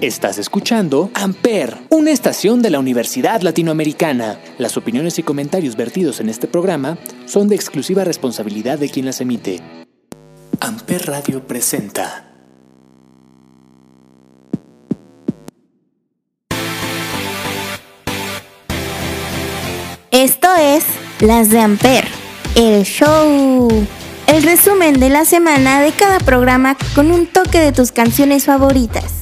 Estás 0.00 0.38
escuchando 0.38 1.10
Amper, 1.12 1.76
una 1.90 2.12
estación 2.12 2.62
de 2.62 2.70
la 2.70 2.78
Universidad 2.78 3.40
Latinoamericana. 3.42 4.38
Las 4.56 4.76
opiniones 4.76 5.18
y 5.18 5.24
comentarios 5.24 5.74
vertidos 5.74 6.20
en 6.20 6.28
este 6.28 6.46
programa 6.46 6.98
son 7.26 7.48
de 7.48 7.56
exclusiva 7.56 8.04
responsabilidad 8.04 8.78
de 8.78 8.90
quien 8.90 9.06
las 9.06 9.20
emite. 9.20 9.60
Amper 10.60 11.04
Radio 11.06 11.44
presenta. 11.44 12.32
Esto 20.12 20.48
es 20.60 20.84
Las 21.18 21.50
de 21.50 21.58
Amper, 21.58 22.06
el 22.54 22.84
show. 22.84 23.68
El 24.28 24.42
resumen 24.44 25.00
de 25.00 25.08
la 25.08 25.24
semana 25.24 25.80
de 25.80 25.90
cada 25.90 26.20
programa 26.20 26.76
con 26.94 27.10
un 27.10 27.26
toque 27.26 27.58
de 27.58 27.72
tus 27.72 27.90
canciones 27.90 28.44
favoritas. 28.44 29.18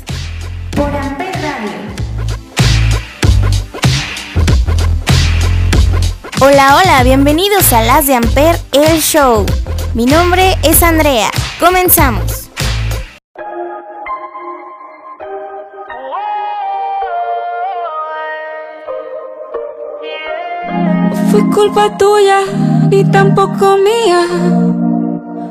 Hola, 6.48 6.76
hola, 6.76 7.02
bienvenidos 7.02 7.72
a 7.72 7.82
Las 7.82 8.06
de 8.06 8.14
Amper, 8.14 8.56
el 8.70 9.00
show. 9.00 9.44
Mi 9.94 10.06
nombre 10.06 10.56
es 10.62 10.80
Andrea. 10.80 11.28
Comenzamos. 11.58 12.48
Fue 21.32 21.50
culpa 21.52 21.98
tuya 21.98 22.42
y 22.92 23.02
tampoco 23.10 23.78
mía. 23.78 24.28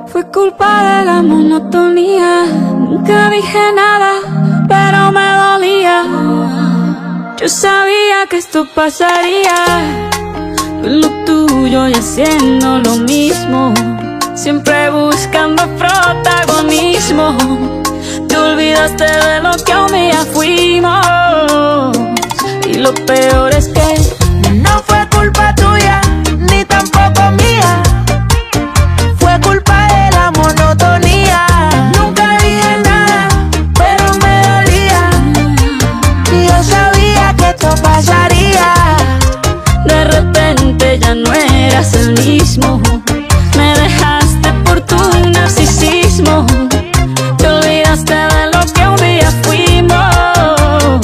Fue 0.07 0.25
culpa 0.31 0.99
de 0.99 1.05
la 1.07 1.21
monotonía. 1.21 2.45
Nunca 2.45 3.29
dije 3.31 3.59
nada, 3.75 4.13
pero 4.69 5.11
me 5.11 5.27
dolía. 5.43 6.03
Yo 7.35 7.49
sabía 7.49 8.27
que 8.29 8.37
esto 8.37 8.65
pasaría. 8.73 10.04
Lo 10.85 11.09
tuyo 11.25 11.87
y 11.87 11.93
haciendo 11.93 12.77
lo 12.77 12.97
mismo. 12.97 13.73
Siempre 14.35 14.91
buscando 14.91 15.63
protagonismo. 15.77 17.35
Te 18.27 18.37
olvidaste 18.37 19.03
de 19.03 19.41
lo 19.41 19.51
que 19.65 19.75
un 19.75 19.87
día 19.87 20.23
fuimos. 20.31 21.97
Y 22.67 22.75
lo 22.75 22.93
peor 22.93 23.51
es 23.53 23.69
que 23.69 24.51
no 24.51 24.83
fue 24.85 25.07
culpa 25.09 25.55
tuya, 25.55 26.01
ni 26.37 26.63
tampoco 26.65 27.31
mía. 27.31 27.54
El 41.75 42.13
mismo. 42.23 42.81
Me 43.57 43.77
dejaste 43.77 44.49
por 44.63 44.79
tu 44.79 44.95
narcisismo. 45.29 46.45
Te 47.37 47.47
olvidaste 47.47 48.13
de 48.13 48.45
lo 48.53 48.61
que 48.73 48.87
un 48.87 48.95
día 48.95 49.29
fuimos. 49.43 51.01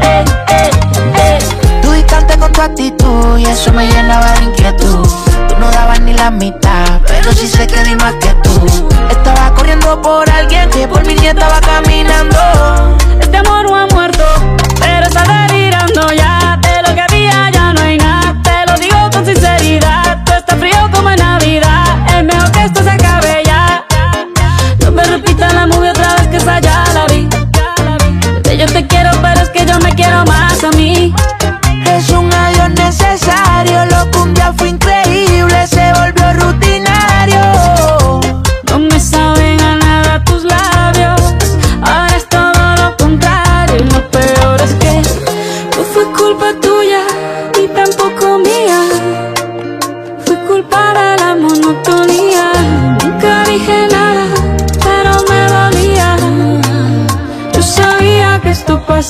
Eh, 0.00 0.24
eh, 0.48 0.70
eh. 1.14 1.38
Tú 1.82 1.92
distante 1.92 2.38
con 2.38 2.50
tu 2.52 2.62
actitud 2.62 3.36
y 3.36 3.44
eso 3.44 3.70
me 3.70 3.86
llenaba 3.86 4.32
de 4.32 4.44
inquietud. 4.44 5.06
Tú 5.46 5.54
no 5.60 5.70
dabas 5.70 6.00
ni 6.00 6.14
la 6.14 6.30
mitad, 6.30 7.00
pero 7.06 7.30
sí 7.32 7.46
sé 7.46 7.66
que 7.66 7.84
di 7.84 7.94
más 7.94 8.14
que 8.14 8.32
tú. 8.42 8.88
Estaba 9.10 9.54
corriendo 9.54 10.00
por 10.00 10.28
alguien 10.30 10.70
que 10.70 10.88
por 10.88 11.06
mí 11.06 11.16
ni 11.20 11.26
estaba 11.26 11.60
caminando. 11.60 12.38
Este 13.20 13.36
amor 13.36 13.70
no 13.70 13.76
ha 13.76 13.86
muerto, 13.88 14.24
pero 14.80 15.06
está 15.06 15.22
delirando 15.48 16.12
ya. 16.14 16.58
De 16.62 16.88
lo 16.88 16.94
que 16.94 17.00
había 17.02 17.50
ya 17.50 17.74
no 17.74 17.82
hay 17.82 17.98
nada. 17.98 18.34
Te 18.42 18.72
lo 18.72 18.78
digo 18.78 19.10
con 19.12 19.26
sinceridad. 19.26 19.97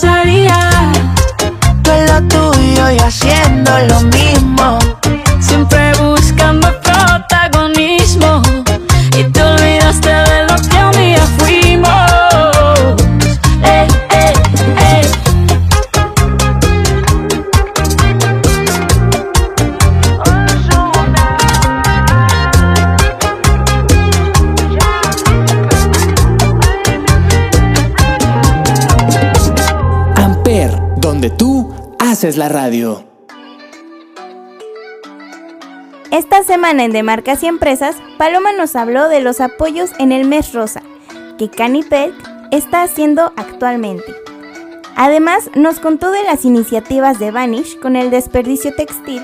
Pasaría. 0.00 0.92
Tú 1.82 1.90
lo 1.90 2.22
tuyo 2.28 2.90
y 2.92 2.98
haciendo 2.98 3.72
lo 3.88 4.00
mismo. 4.02 4.27
Haces 32.18 32.36
la 32.36 32.48
radio. 32.48 33.04
Esta 36.10 36.42
semana 36.42 36.82
en 36.82 36.90
De 36.90 37.04
Marcas 37.04 37.44
y 37.44 37.46
Empresas, 37.46 37.94
Paloma 38.18 38.50
nos 38.50 38.74
habló 38.74 39.08
de 39.08 39.20
los 39.20 39.40
apoyos 39.40 39.92
en 40.00 40.10
el 40.10 40.26
mes 40.26 40.52
rosa 40.52 40.82
que 41.38 41.48
Canipec 41.48 42.12
está 42.50 42.82
haciendo 42.82 43.32
actualmente. 43.36 44.12
Además, 44.96 45.48
nos 45.54 45.78
contó 45.78 46.10
de 46.10 46.24
las 46.24 46.44
iniciativas 46.44 47.20
de 47.20 47.30
Vanish 47.30 47.78
con 47.78 47.94
el 47.94 48.10
desperdicio 48.10 48.74
textil 48.74 49.22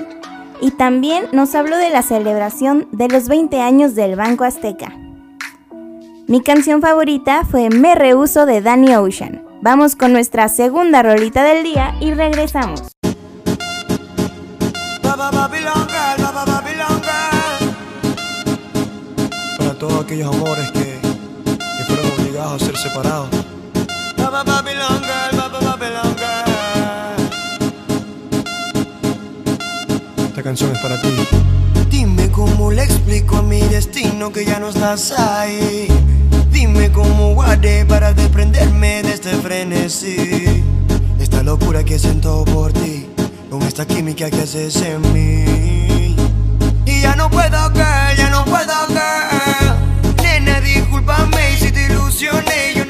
y 0.61 0.71
también 0.71 1.25
nos 1.33 1.53
habló 1.53 1.75
de 1.75 1.89
la 1.89 2.01
celebración 2.01 2.87
de 2.93 3.09
los 3.09 3.27
20 3.27 3.59
años 3.59 3.95
del 3.95 4.15
Banco 4.15 4.45
Azteca. 4.45 4.93
Mi 6.27 6.39
canción 6.39 6.81
favorita 6.81 7.43
fue 7.43 7.69
Me 7.69 7.93
Rehuso 7.93 8.45
de 8.45 8.61
Danny 8.61 8.95
Ocean. 8.95 9.45
Vamos 9.65 9.95
con 9.95 10.13
nuestra 10.13 10.47
segunda 10.47 11.01
rolita 11.01 11.43
del 11.43 11.63
día 11.63 11.95
y 11.99 12.13
regresamos. 12.13 12.94
Para 19.57 19.73
todos 19.79 20.03
aquellos 20.03 20.35
amores 20.35 20.71
que, 20.71 20.99
que 20.99 21.83
fueron 21.87 22.05
obligados 22.19 22.61
a 22.61 22.65
ser 22.65 22.77
separados. 22.77 23.29
Esta 30.27 30.43
canción 30.43 30.71
es 30.75 30.79
para 30.79 31.01
ti. 31.01 31.07
Dime 31.89 32.29
cómo 32.29 32.71
le 32.71 32.83
explico 32.83 33.37
a 33.37 33.41
mi 33.41 33.61
destino 33.61 34.33
que 34.33 34.43
ya 34.43 34.59
no 34.59 34.67
estás 34.67 35.11
ahí. 35.17 35.87
Dime 36.51 36.91
cómo 36.91 37.35
guardé 37.35 37.85
para 37.85 38.11
desprenderme 38.11 39.01
de 39.03 39.13
este 39.13 39.29
frenesí. 39.29 40.63
Esta 41.19 41.41
locura 41.41 41.85
que 41.85 41.97
siento 41.97 42.43
por 42.43 42.73
ti, 42.73 43.04
con 43.59 43.67
esta 43.67 43.85
química 43.85 44.29
que 44.29 44.41
haces 44.41 44.75
en 44.81 45.01
mí. 45.13 46.15
Y 46.85 47.01
ya 47.01 47.15
no 47.15 47.29
puedo 47.29 47.73
caer, 47.73 48.17
ya 48.17 48.29
no 48.29 48.43
puedo 48.45 48.87
caer. 48.93 49.75
Nena, 50.21 50.59
discúlpame 50.61 51.57
si 51.57 51.71
te 51.71 51.85
ilusioné, 51.85 52.73
yo 52.75 52.84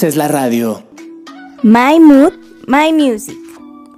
Es 0.00 0.14
la 0.14 0.28
radio. 0.28 0.84
My 1.64 1.98
Mood, 1.98 2.32
My 2.68 2.92
Music. 2.92 3.36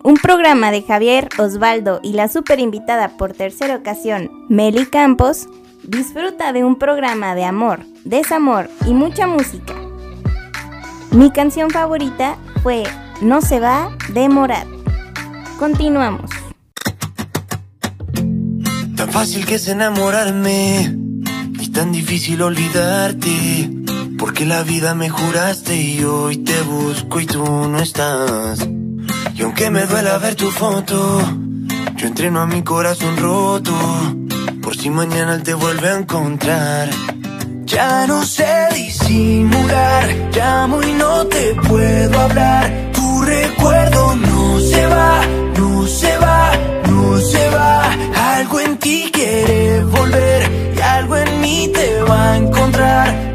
Un 0.02 0.14
programa 0.14 0.70
de 0.70 0.82
Javier, 0.82 1.28
Osvaldo 1.36 2.00
y 2.02 2.14
la 2.14 2.28
super 2.28 2.58
invitada 2.58 3.18
por 3.18 3.34
tercera 3.34 3.76
ocasión, 3.76 4.30
Meli 4.48 4.86
Campos, 4.86 5.46
disfruta 5.82 6.54
de 6.54 6.64
un 6.64 6.76
programa 6.76 7.34
de 7.34 7.44
amor, 7.44 7.80
desamor 8.04 8.70
y 8.86 8.94
mucha 8.94 9.26
música. 9.26 9.74
Mi 11.10 11.30
canción 11.32 11.68
favorita 11.68 12.38
fue 12.62 12.84
No 13.20 13.42
se 13.42 13.60
va 13.60 13.94
de 14.14 14.30
Morat. 14.30 14.66
Continuamos. 15.58 16.30
Tan 18.96 19.10
fácil 19.10 19.44
que 19.44 19.56
es 19.56 19.68
enamorarme 19.68 20.96
y 21.60 21.68
tan 21.68 21.92
difícil 21.92 22.40
olvidarte. 22.40 23.79
Porque 24.20 24.44
la 24.44 24.62
vida 24.62 24.94
me 24.94 25.08
juraste 25.08 25.74
y 25.74 26.04
hoy 26.04 26.36
te 26.36 26.60
busco 26.60 27.20
y 27.20 27.26
tú 27.26 27.42
no 27.42 27.78
estás. 27.78 28.68
Y 29.34 29.42
aunque 29.42 29.70
me 29.70 29.86
duela 29.86 30.18
ver 30.18 30.34
tu 30.34 30.50
foto, 30.50 31.22
yo 31.96 32.06
entreno 32.06 32.42
a 32.42 32.46
mi 32.46 32.62
corazón 32.62 33.16
roto. 33.16 33.72
Por 34.62 34.76
si 34.76 34.90
mañana 34.90 35.42
te 35.42 35.54
vuelve 35.54 35.88
a 35.88 35.96
encontrar. 35.96 36.90
Ya 37.64 38.06
no 38.06 38.22
sé 38.22 38.68
disimular, 38.74 40.04
llamo 40.36 40.82
y 40.82 40.92
no 40.92 41.26
te 41.26 41.54
puedo 41.54 42.20
hablar. 42.20 42.90
Tu 42.92 43.22
recuerdo 43.22 44.16
no 44.16 44.60
se 44.60 44.86
va, 44.86 45.22
no 45.56 45.86
se 45.86 46.18
va, 46.18 46.52
no 46.90 47.16
se 47.16 47.48
va. 47.48 47.90
Algo 48.36 48.60
en 48.60 48.76
ti 48.76 49.10
quiere 49.10 49.82
volver 49.84 50.74
y 50.76 50.80
algo 50.80 51.16
en 51.16 51.40
mí 51.40 51.70
te 51.72 52.02
va 52.02 52.32
a 52.32 52.36
encontrar. 52.36 53.29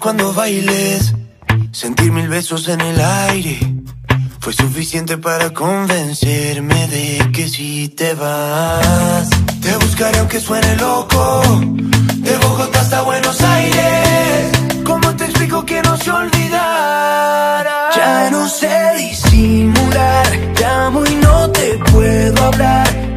cuando 0.00 0.32
bailes, 0.32 1.14
sentir 1.72 2.12
mil 2.12 2.28
besos 2.28 2.68
en 2.68 2.80
el 2.80 3.00
aire. 3.00 3.58
Fue 4.40 4.52
suficiente 4.52 5.18
para 5.18 5.52
convencerme 5.52 6.88
de 6.88 7.30
que 7.32 7.48
si 7.48 7.88
te 7.88 8.14
vas, 8.14 9.28
te 9.60 9.76
buscaré 9.76 10.18
aunque 10.18 10.40
suene 10.40 10.76
loco. 10.76 11.42
De 12.18 12.36
Bogotá 12.38 12.80
hasta 12.80 13.02
Buenos 13.02 13.40
Aires, 13.40 14.52
¿cómo 14.84 15.14
te 15.16 15.24
explico 15.24 15.64
que 15.64 15.82
no 15.82 15.96
se 15.96 16.10
olvidara? 16.10 17.90
Ya 17.96 18.30
no 18.30 18.48
sé 18.48 18.94
disimular, 18.98 20.26
llamo 20.60 21.04
y 21.06 21.14
no 21.16 21.50
te 21.50 21.78
puedo 21.90 22.44
hablar. 22.44 23.12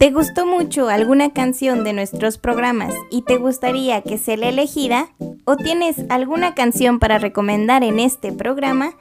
¿Te 0.00 0.12
gustó 0.12 0.46
mucho 0.46 0.88
alguna 0.88 1.28
canción 1.28 1.84
de 1.84 1.92
nuestros 1.92 2.38
programas 2.38 2.94
y 3.10 3.20
te 3.20 3.36
gustaría 3.36 4.00
que 4.00 4.16
sea 4.16 4.38
la 4.38 4.48
elegida? 4.48 5.10
¿O 5.44 5.56
tienes 5.56 6.06
alguna 6.08 6.54
canción 6.54 6.98
para 6.98 7.18
recomendar 7.18 7.84
en 7.84 8.00
este 8.00 8.32
programa? 8.32 8.94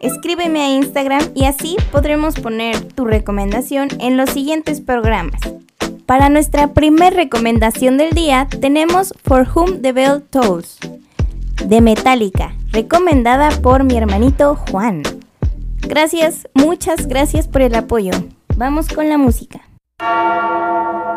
Escríbeme 0.00 0.62
a 0.62 0.70
Instagram 0.70 1.20
y 1.34 1.44
así 1.44 1.76
podremos 1.92 2.36
poner 2.36 2.84
tu 2.94 3.04
recomendación 3.04 3.88
en 4.00 4.16
los 4.16 4.30
siguientes 4.30 4.80
programas. 4.80 5.42
Para 6.06 6.30
nuestra 6.30 6.72
primer 6.72 7.12
recomendación 7.12 7.98
del 7.98 8.12
día 8.12 8.48
tenemos 8.62 9.12
For 9.24 9.46
Whom 9.54 9.82
the 9.82 9.92
Bell 9.92 10.22
Tolls 10.22 10.78
de 11.66 11.82
Metallica, 11.82 12.54
recomendada 12.72 13.50
por 13.60 13.84
mi 13.84 13.98
hermanito 13.98 14.56
Juan. 14.70 15.02
Gracias, 15.80 16.48
muchas 16.54 17.08
gracias 17.08 17.46
por 17.46 17.60
el 17.60 17.74
apoyo. 17.74 18.12
Vamos 18.56 18.88
con 18.88 19.10
la 19.10 19.18
música. 19.18 19.63
Thank 19.98 21.08
you. 21.08 21.13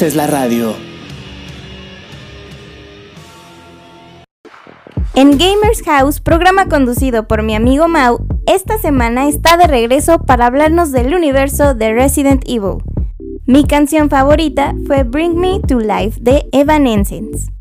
Es 0.00 0.14
la 0.14 0.26
radio. 0.26 0.74
En 5.14 5.38
Gamers 5.38 5.82
House, 5.86 6.20
programa 6.20 6.66
conducido 6.66 7.26
por 7.26 7.42
mi 7.42 7.54
amigo 7.54 7.88
Mau, 7.88 8.26
esta 8.46 8.76
semana 8.76 9.26
está 9.26 9.56
de 9.56 9.66
regreso 9.66 10.18
para 10.18 10.46
hablarnos 10.46 10.92
del 10.92 11.14
universo 11.14 11.74
de 11.74 11.94
Resident 11.94 12.42
Evil. 12.46 12.82
Mi 13.46 13.64
canción 13.64 14.10
favorita 14.10 14.74
fue 14.86 15.02
Bring 15.02 15.38
Me 15.38 15.60
to 15.66 15.80
Life 15.80 16.18
de 16.20 16.46
Evanescence. 16.52 17.55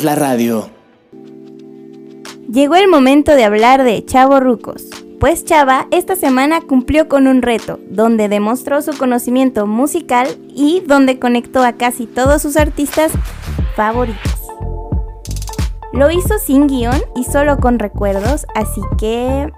la 0.00 0.14
radio. 0.14 0.70
Llegó 2.50 2.76
el 2.76 2.88
momento 2.88 3.34
de 3.34 3.44
hablar 3.44 3.84
de 3.84 4.02
Chavo 4.06 4.40
Rucos. 4.40 4.86
Pues 5.20 5.44
Chava 5.44 5.86
esta 5.90 6.16
semana 6.16 6.62
cumplió 6.62 7.08
con 7.08 7.26
un 7.26 7.42
reto, 7.42 7.78
donde 7.90 8.30
demostró 8.30 8.80
su 8.80 8.96
conocimiento 8.96 9.66
musical 9.66 10.28
y 10.48 10.80
donde 10.86 11.18
conectó 11.18 11.62
a 11.62 11.74
casi 11.74 12.06
todos 12.06 12.40
sus 12.40 12.56
artistas 12.56 13.12
favoritos. 13.76 14.40
Lo 15.92 16.10
hizo 16.10 16.38
sin 16.38 16.68
guion 16.68 17.02
y 17.14 17.24
solo 17.24 17.58
con 17.58 17.78
recuerdos, 17.78 18.46
así 18.54 18.80
que 18.98 19.52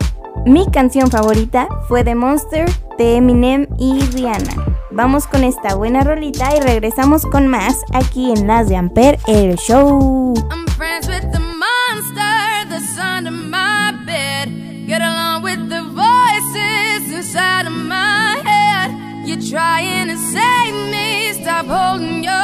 mi 0.45 0.69
canción 0.69 1.13
favorita 1.13 1.69
fue 1.87 2.03
The 2.03 2.17
Monster 2.17 2.67
de 2.99 3.17
Eminem 3.17 3.69
y 3.79 4.01
Rihanna. 4.01 4.84
Vamos 4.95 5.27
con 5.27 5.43
esta 5.43 5.75
buena 5.75 6.03
rolita 6.03 6.55
y 6.57 6.61
regresamos 6.61 7.27
con 7.27 7.49
más 7.49 7.85
aquí 7.93 8.31
en 8.31 8.47
Las 8.47 8.69
de 8.69 8.77
Amper, 8.77 9.19
el 9.27 9.57
show. 9.57 10.35
I'm 10.53 10.65
friends 10.77 11.09
with 11.09 11.33
the 11.33 11.41
monster 11.41 12.69
that's 12.69 12.97
under 12.97 13.33
my 13.33 13.93
bed. 14.07 14.87
Get 14.87 15.03
along 15.03 15.43
with 15.43 15.69
the 15.69 15.83
voices 15.83 17.13
inside 17.13 17.67
of 17.67 17.73
my 17.73 18.41
head. 18.45 18.93
You're 19.27 19.43
trying 19.43 20.11
to 20.11 20.17
save 20.17 20.75
me, 20.93 21.43
stop 21.43 21.67
holding 21.67 22.23
your 22.23 22.44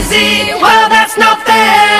Well, 0.00 0.88
that's 0.88 1.18
not 1.18 1.44
fair. 1.44 1.98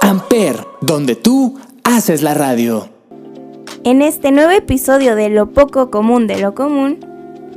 Amper, 0.00 0.66
donde 0.80 1.14
tú 1.14 1.60
haces 1.84 2.22
la 2.22 2.34
radio. 2.34 2.88
En 3.84 4.02
este 4.02 4.32
nuevo 4.32 4.50
episodio 4.50 5.14
de 5.14 5.28
Lo 5.28 5.52
poco 5.52 5.92
común 5.92 6.26
de 6.26 6.40
lo 6.40 6.56
común, 6.56 6.98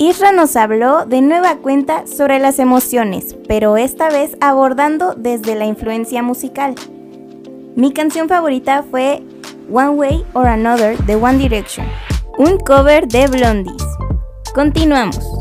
Isra 0.01 0.31
nos 0.31 0.55
habló 0.55 1.05
de 1.05 1.21
nueva 1.21 1.57
cuenta 1.57 2.07
sobre 2.07 2.39
las 2.39 2.57
emociones, 2.57 3.35
pero 3.47 3.77
esta 3.77 4.09
vez 4.09 4.35
abordando 4.41 5.13
desde 5.13 5.53
la 5.53 5.65
influencia 5.65 6.23
musical. 6.23 6.73
Mi 7.75 7.93
canción 7.93 8.27
favorita 8.27 8.83
fue 8.89 9.21
One 9.71 9.89
Way 9.89 10.25
or 10.33 10.47
Another 10.47 10.97
de 11.05 11.15
One 11.15 11.37
Direction, 11.37 11.85
un 12.39 12.57
cover 12.57 13.07
de 13.07 13.27
Blondies. 13.27 13.83
Continuamos. 14.55 15.40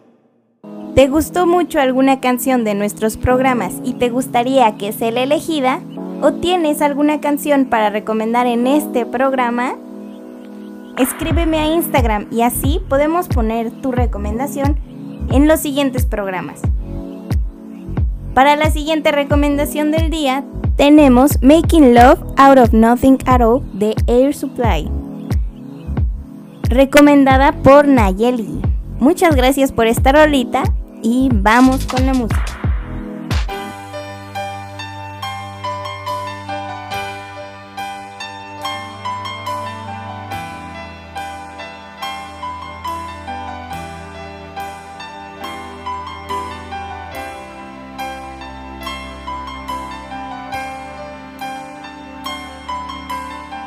¿Te 0.95 1.07
gustó 1.07 1.47
mucho 1.47 1.79
alguna 1.79 2.19
canción 2.19 2.65
de 2.65 2.75
nuestros 2.75 3.15
programas 3.15 3.75
y 3.85 3.93
te 3.93 4.09
gustaría 4.09 4.75
que 4.75 4.91
sea 4.91 5.09
la 5.11 5.23
elegida? 5.23 5.79
¿O 6.21 6.33
tienes 6.33 6.81
alguna 6.81 7.21
canción 7.21 7.65
para 7.65 7.89
recomendar 7.89 8.45
en 8.45 8.67
este 8.67 9.05
programa? 9.05 9.75
Escríbeme 10.97 11.59
a 11.59 11.73
Instagram 11.73 12.27
y 12.29 12.41
así 12.41 12.81
podemos 12.89 13.29
poner 13.29 13.71
tu 13.71 13.93
recomendación 13.93 14.77
en 15.31 15.47
los 15.47 15.61
siguientes 15.61 16.05
programas. 16.05 16.61
Para 18.33 18.57
la 18.57 18.69
siguiente 18.69 19.13
recomendación 19.13 19.91
del 19.91 20.09
día 20.09 20.43
tenemos 20.75 21.41
Making 21.41 21.95
Love 21.95 22.19
Out 22.35 22.57
of 22.57 22.73
Nothing 22.73 23.17
at 23.27 23.41
All 23.41 23.63
de 23.71 23.95
Air 24.07 24.35
Supply. 24.35 24.89
Recomendada 26.63 27.53
por 27.63 27.87
Nayeli. 27.87 28.59
Muchas 28.99 29.37
gracias 29.37 29.71
por 29.71 29.87
esta 29.87 30.11
rolita 30.11 30.63
y 31.03 31.29
vamos 31.31 31.85
con 31.85 32.05
la 32.05 32.13
música. 32.13 32.45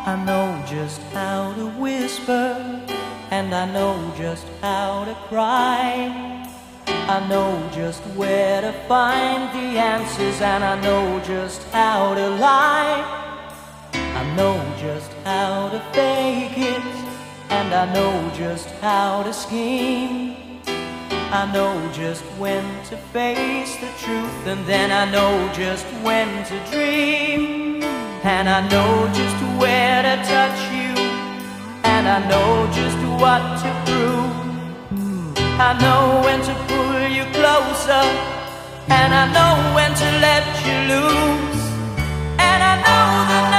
I 0.07 0.23
know 0.27 0.63
just 0.67 1.01
how 1.15 1.55
to 1.55 1.67
whisper, 1.81 2.85
and 3.31 3.55
I 3.55 3.65
know 3.73 4.13
just 4.17 4.47
how 4.61 5.05
to 5.07 5.15
cry. 5.29 5.64
I 7.25 7.29
know 7.29 7.71
just 7.73 8.03
where 8.19 8.61
to 8.61 8.71
find 8.87 9.51
the 9.57 9.81
answers, 9.81 10.43
and 10.43 10.63
I 10.63 10.79
know 10.83 11.21
just 11.21 11.63
how 11.73 12.13
to 12.13 12.29
lie. 12.29 13.03
I 13.95 14.37
know 14.37 14.61
just 14.79 15.11
how 15.25 15.71
to 15.71 15.81
fake 15.95 16.59
it, 16.59 16.83
and 17.49 17.73
I 17.73 17.91
know 17.95 18.31
just 18.35 18.69
how 18.83 19.23
to 19.23 19.33
scheme. 19.33 20.61
I 21.33 21.51
know 21.51 21.73
just 21.95 22.23
when 22.37 22.63
to 22.91 22.97
face 23.15 23.75
the 23.77 23.91
truth, 24.05 24.47
and 24.47 24.67
then 24.67 24.93
I 24.93 25.11
know 25.11 25.51
just 25.55 25.87
when 26.05 26.29
to 26.45 26.57
dream. 26.71 27.83
And 28.23 28.51
I 28.51 28.69
know 28.69 29.09
just 29.15 29.39
where 29.59 30.03
to 30.03 30.17
touch 30.29 30.61
you, 30.77 30.93
and 31.85 32.07
I 32.07 32.21
know 32.29 32.71
just 32.81 32.99
what 33.19 33.43
to 33.63 33.71
prove. 33.87 34.25
I 35.57 35.73
know 35.81 36.21
when 36.23 36.41
to 36.43 36.55
pull 36.69 36.94
you 37.25 37.33
closer, 37.33 38.05
and 38.89 39.15
I 39.15 39.25
know 39.33 39.75
when 39.75 39.91
to 39.95 40.09
let 40.21 40.45
you 40.67 40.77
loose. 40.93 41.65
And 42.39 42.63
I 42.63 42.75
know 42.85 43.05
the 43.33 43.54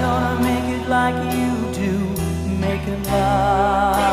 gonna 0.00 0.40
make 0.42 0.64
it 0.76 0.88
like 0.88 1.16
you 1.34 1.50
do, 1.72 1.92
making 2.60 3.02
love 3.04 4.07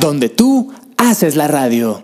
donde 0.00 0.28
tú 0.28 0.72
haces 0.96 1.36
la 1.36 1.48
radio. 1.48 2.02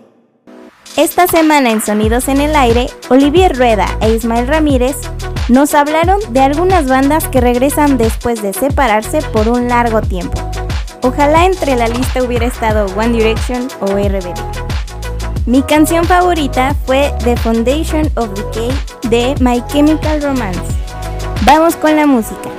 Esta 0.97 1.27
semana 1.27 1.71
en 1.71 1.81
Sonidos 1.81 2.27
en 2.29 2.39
el 2.39 2.55
Aire, 2.55 2.87
Olivier 3.09 3.57
Rueda 3.57 3.85
e 4.01 4.13
Ismael 4.13 4.47
Ramírez 4.47 4.95
nos 5.49 5.73
hablaron 5.73 6.19
de 6.29 6.39
algunas 6.39 6.87
bandas 6.87 7.27
que 7.27 7.41
regresan 7.41 7.97
después 7.97 8.41
de 8.41 8.53
separarse 8.53 9.19
por 9.33 9.49
un 9.49 9.67
largo 9.67 10.01
tiempo. 10.01 10.41
Ojalá 11.01 11.45
entre 11.45 11.75
la 11.75 11.87
lista 11.87 12.23
hubiera 12.23 12.45
estado 12.45 12.87
One 12.95 13.17
Direction 13.17 13.67
o 13.81 13.87
RBD. 13.87 14.33
Mi 15.45 15.61
canción 15.61 16.05
favorita 16.05 16.75
fue 16.85 17.13
The 17.23 17.37
Foundation 17.37 18.09
of 18.15 18.29
Decay 18.33 18.71
de 19.09 19.35
My 19.41 19.61
Chemical 19.67 20.21
Romance. 20.21 20.61
Vamos 21.45 21.75
con 21.75 21.95
la 21.95 22.07
música. 22.07 22.54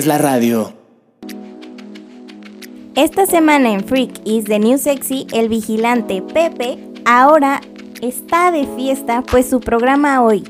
Haces 0.00 0.06
la 0.06 0.18
radio. 0.18 0.72
Esta 2.94 3.26
semana 3.26 3.70
en 3.70 3.84
Freak 3.84 4.20
is 4.24 4.44
the 4.44 4.58
New 4.58 4.78
Sexy, 4.78 5.26
el 5.32 5.48
vigilante 5.48 6.22
Pepe 6.22 6.78
ahora 7.04 7.60
está 8.00 8.50
de 8.50 8.66
fiesta, 8.76 9.22
pues 9.30 9.48
su 9.48 9.60
programa 9.60 10.22
hoy, 10.22 10.44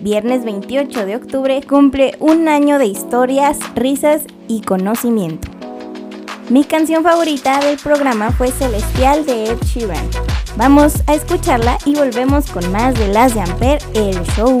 viernes 0.00 0.44
28 0.44 1.06
de 1.06 1.16
octubre, 1.16 1.62
cumple 1.62 2.14
un 2.20 2.48
año 2.48 2.78
de 2.78 2.86
historias, 2.86 3.58
risas 3.74 4.22
y 4.48 4.60
conocimiento. 4.62 5.48
Mi 6.48 6.64
canción 6.64 7.02
favorita 7.02 7.60
del 7.60 7.78
programa 7.78 8.32
fue 8.32 8.50
Celestial 8.50 9.24
de 9.24 9.50
Ed 9.50 9.58
Sheeran. 9.62 10.08
Vamos 10.56 10.94
a 11.06 11.14
escucharla 11.14 11.78
y 11.86 11.94
volvemos 11.94 12.50
con 12.50 12.70
más 12.72 12.98
de 12.98 13.08
Las 13.08 13.34
de 13.34 13.40
Amper, 13.40 13.78
el 13.94 14.20
show. 14.34 14.60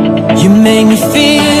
You 0.39 0.49
make 0.49 0.87
me 0.87 0.95
feel 0.95 1.60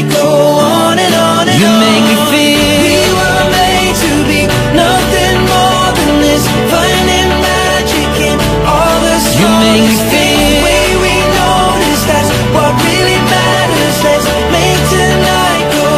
tonight 0.00 0.14
go 0.14 0.28
on 0.58 0.98
and 0.98 1.14
on 1.14 1.48
and 1.48 1.60
you 1.60 1.66
on 1.66 1.72
You 1.72 1.80
make 1.84 2.04
me 2.08 2.16
feel 2.32 2.80
We 2.80 2.96
were 3.20 3.44
made 3.52 3.94
to 4.04 4.12
be 4.28 4.40
nothing 4.72 5.36
more 5.44 5.88
than 5.96 6.12
this 6.24 6.44
Finding 6.72 7.30
magic 7.44 8.12
in 8.30 8.38
all 8.64 8.96
the 9.04 9.16
smallest 9.20 9.40
you 9.40 9.48
make 9.60 9.84
me 9.88 9.96
feel 10.08 10.40
The 10.40 10.64
way 10.64 10.86
we 11.04 11.14
notice, 11.36 12.02
that's 12.08 12.30
what 12.54 12.72
really 12.88 13.18
matters 13.28 13.96
Let's 14.04 14.26
make 14.52 14.80
tonight 14.88 15.64
go 15.76 15.88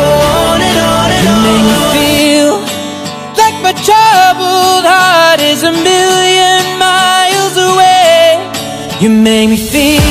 on 0.47 0.59
and 0.61 0.79
on 0.79 1.09
and 1.11 1.23
you 1.23 1.31
on 1.31 1.39
You 1.39 1.47
make 1.47 1.65
me 1.71 1.79
feel 1.95 2.53
like 3.39 3.57
my 3.63 3.75
troubled 3.87 4.85
heart 4.87 5.41
is 5.41 5.63
a 5.63 5.73
million 5.73 6.79
miles 6.79 7.57
away. 7.57 8.51
You 9.01 9.11
make 9.11 9.49
me 9.51 9.57
feel 9.57 10.02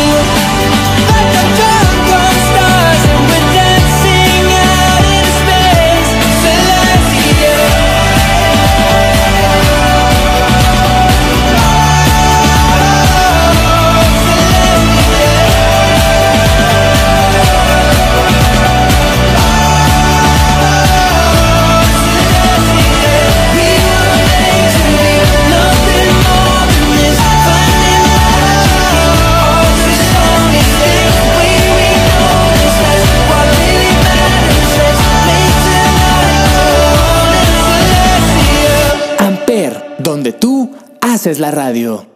haces 41.22 41.40
la 41.40 41.52
radio. 41.52 42.08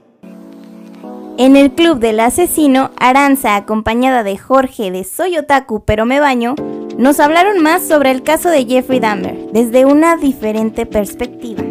En 1.38 1.56
el 1.56 1.74
club 1.74 2.00
del 2.00 2.20
asesino, 2.20 2.90
Aranza, 2.98 3.56
acompañada 3.56 4.24
de 4.24 4.36
Jorge 4.36 4.90
de 4.90 5.04
Soy 5.04 5.38
Otaku 5.38 5.86
pero 5.86 6.08
me 6.08 6.20
baño, 6.20 6.56
nos 6.98 7.20
hablaron 7.20 7.62
más 7.62 7.88
sobre 7.88 8.10
el 8.10 8.24
caso 8.24 8.50
de 8.50 8.66
Jeffrey 8.66 9.00
Dahmer 9.00 9.52
desde 9.52 9.86
una 9.86 10.18
diferente 10.18 10.88
perspectiva. 10.88 11.62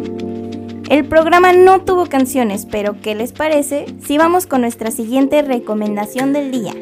El 0.89 1.07
programa 1.09 1.53
no 1.53 1.81
tuvo 1.81 2.07
canciones, 2.07 2.69
pero 2.71 3.01
¿qué 3.01 3.17
les 3.17 3.33
parece 3.33 3.87
si 4.07 4.17
vamos 4.17 4.47
con 4.47 4.61
nuestra 4.61 4.93
siguiente 4.93 5.43
recomendación 5.43 6.33
del 6.33 6.53
día? 6.53 6.73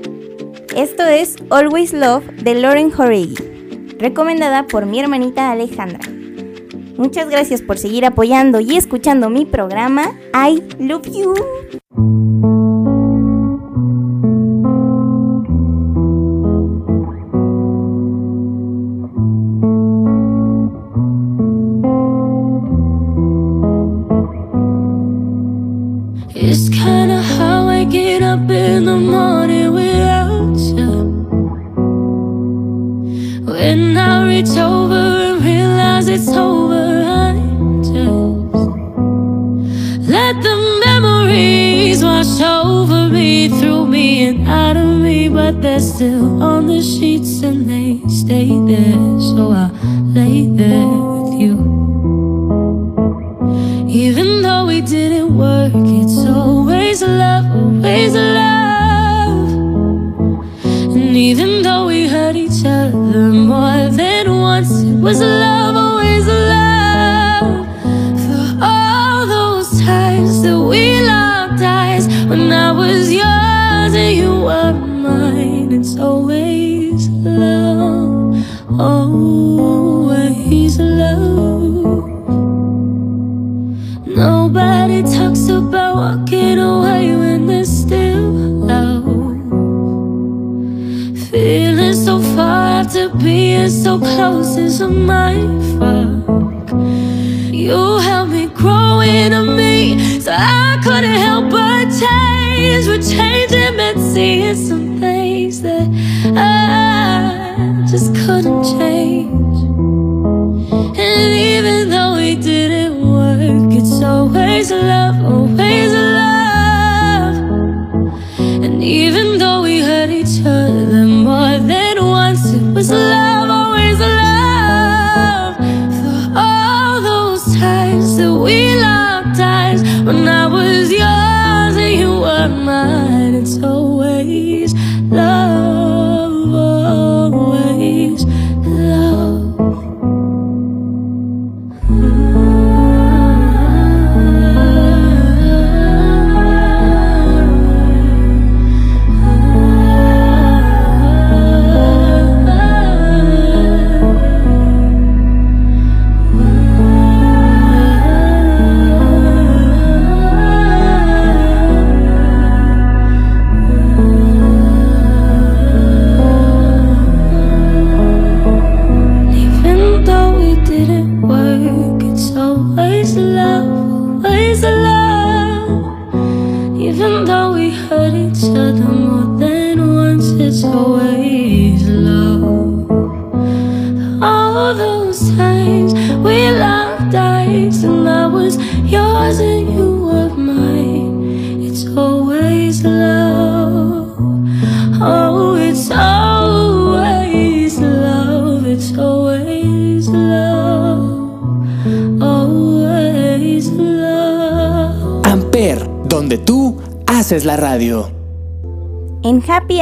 Esto 0.76 1.06
es 1.06 1.36
Always 1.48 1.94
Love 1.94 2.26
de 2.42 2.56
Lauren 2.56 2.92
Horegi, 2.94 3.36
recomendada 3.98 4.66
por 4.66 4.84
mi 4.84 5.00
hermanita 5.00 5.50
Alejandra. 5.50 6.00
Muchas 6.96 7.28
gracias 7.28 7.62
por 7.62 7.78
seguir 7.78 8.04
apoyando 8.04 8.60
y 8.60 8.76
escuchando 8.76 9.30
mi 9.30 9.46
programa. 9.46 10.12
I 10.34 10.62
love 10.78 11.06
you. 11.06 12.21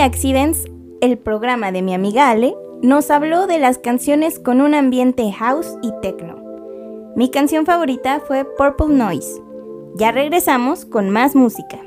Accidents, 0.02 0.64
el 1.00 1.18
programa 1.18 1.72
de 1.72 1.82
mi 1.82 1.92
amiga 1.94 2.30
Ale, 2.30 2.54
nos 2.82 3.10
habló 3.10 3.46
de 3.46 3.58
las 3.58 3.78
canciones 3.78 4.38
con 4.38 4.60
un 4.60 4.74
ambiente 4.74 5.30
house 5.32 5.76
y 5.82 5.92
techno. 6.00 6.42
Mi 7.16 7.30
canción 7.30 7.66
favorita 7.66 8.20
fue 8.20 8.46
Purple 8.56 8.94
Noise. 8.94 9.42
Ya 9.96 10.10
regresamos 10.10 10.86
con 10.86 11.10
más 11.10 11.34
música. 11.34 11.79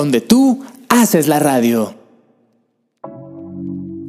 Donde 0.00 0.22
tú 0.22 0.64
haces 0.88 1.28
la 1.28 1.40
radio. 1.40 1.92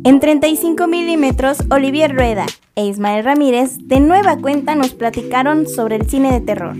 En 0.05 0.21
35 0.21 0.87
milímetros, 0.87 1.57
Olivier 1.69 2.15
Rueda 2.15 2.45
e 2.75 2.85
Ismael 2.85 3.25
Ramírez 3.25 3.77
de 3.77 3.99
nueva 3.99 4.37
cuenta 4.37 4.73
nos 4.73 4.91
platicaron 4.91 5.67
sobre 5.67 5.97
el 5.97 6.09
cine 6.09 6.31
de 6.31 6.39
terror, 6.39 6.77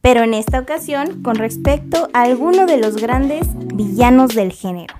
pero 0.00 0.22
en 0.22 0.32
esta 0.32 0.60
ocasión 0.60 1.22
con 1.22 1.34
respecto 1.34 2.08
a 2.14 2.22
alguno 2.22 2.64
de 2.64 2.78
los 2.78 2.96
grandes 2.96 3.48
villanos 3.74 4.34
del 4.34 4.50
género. 4.52 4.94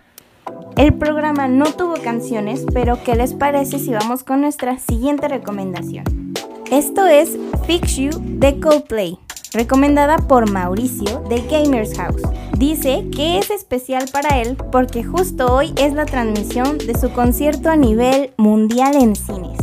El 0.76 0.92
programa 0.92 1.48
no 1.48 1.64
tuvo 1.72 1.94
canciones, 1.94 2.66
pero 2.74 3.02
¿qué 3.02 3.16
les 3.16 3.32
parece 3.32 3.78
si 3.78 3.92
vamos 3.92 4.24
con 4.24 4.42
nuestra 4.42 4.78
siguiente 4.78 5.26
recomendación? 5.28 6.34
Esto 6.70 7.06
es 7.06 7.38
Fix 7.66 7.96
You 7.96 8.10
de 8.12 8.60
Coldplay, 8.60 9.18
recomendada 9.52 10.16
por 10.16 10.50
Mauricio 10.50 11.20
de 11.28 11.40
Gamers 11.42 11.96
House. 11.96 12.22
Dice 12.56 13.06
que 13.14 13.38
es 13.38 13.50
especial 13.50 14.04
para 14.12 14.40
él 14.40 14.56
porque 14.70 15.02
justo 15.02 15.52
hoy 15.52 15.72
es 15.76 15.92
la 15.92 16.06
transmisión 16.06 16.78
de 16.78 16.98
su 16.98 17.12
concierto 17.12 17.70
a 17.70 17.76
nivel 17.76 18.32
mundial 18.36 18.94
en 18.96 19.16
cines. 19.16 19.58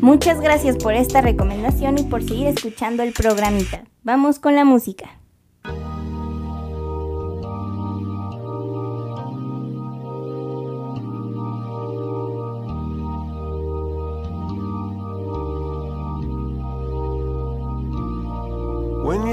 Muchas 0.00 0.40
gracias 0.40 0.76
por 0.76 0.94
esta 0.94 1.20
recomendación 1.20 1.98
y 1.98 2.02
por 2.04 2.22
seguir 2.22 2.48
escuchando 2.48 3.02
el 3.02 3.12
programita. 3.12 3.84
Vamos 4.02 4.38
con 4.38 4.54
la 4.54 4.64
música. 4.64 5.15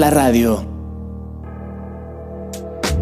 la 0.00 0.08
radio. 0.08 0.64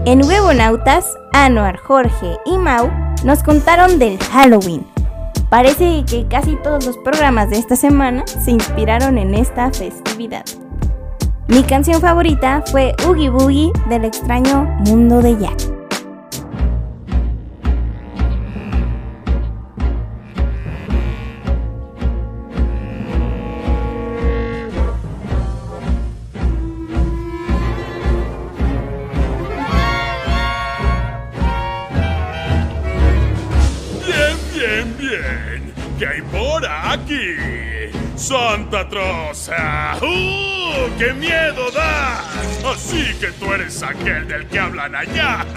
En 0.04 0.24
Huevonautas, 0.24 1.06
Anuar, 1.32 1.76
Jorge 1.78 2.36
y 2.44 2.58
Mau 2.58 2.90
nos 3.24 3.44
contaron 3.44 4.00
del 4.00 4.18
Halloween. 4.18 4.84
Parece 5.48 6.04
que 6.04 6.26
casi 6.26 6.56
todos 6.56 6.84
los 6.84 6.98
programas 6.98 7.50
de 7.50 7.58
esta 7.58 7.76
semana 7.76 8.26
se 8.26 8.50
inspiraron 8.50 9.16
en 9.16 9.34
esta 9.34 9.70
festividad. 9.70 10.44
Mi 11.46 11.62
canción 11.62 12.00
favorita 12.00 12.64
fue 12.66 12.94
Oogie 13.06 13.30
Boogie 13.30 13.72
del 13.88 14.04
extraño 14.04 14.64
mundo 14.84 15.22
de 15.22 15.38
Jack. 15.38 15.67
Santa 38.70 38.86
Troza. 38.86 39.96
¡Uh! 40.02 40.98
¡Qué 40.98 41.14
miedo 41.14 41.70
da! 41.70 42.18
Así 42.70 43.14
que 43.18 43.28
tú 43.28 43.50
eres 43.54 43.82
aquel 43.82 44.28
del 44.28 44.46
que 44.46 44.58
hablan 44.58 44.94
allá. 44.94 45.46